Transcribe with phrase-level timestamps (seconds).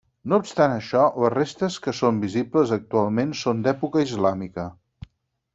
[0.31, 4.71] No obstant això, les restes que són visibles actualment són d'època islàmica.